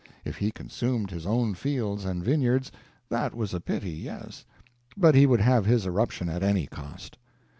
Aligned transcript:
If 0.25 0.37
he 0.37 0.49
consumed 0.51 1.11
his 1.11 1.27
own 1.27 1.53
fields 1.53 2.05
and 2.05 2.23
vineyards, 2.23 2.71
that 3.09 3.35
was 3.35 3.53
a 3.53 3.59
pity, 3.59 3.91
yes; 3.91 4.45
but 4.97 5.13
he 5.13 5.27
would 5.27 5.41
have 5.41 5.67
his 5.67 5.85
eruption 5.85 6.27
at 6.27 6.41
any 6.41 6.65
cost. 6.65 7.19